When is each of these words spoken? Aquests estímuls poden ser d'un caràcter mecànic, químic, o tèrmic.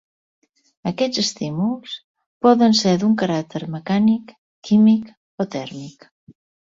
Aquests 0.91 1.19
estímuls 1.23 1.93
poden 2.47 2.75
ser 2.79 2.93
d'un 3.03 3.13
caràcter 3.23 3.61
mecànic, 3.77 4.33
químic, 4.71 5.13
o 5.43 5.49
tèrmic. 5.59 6.09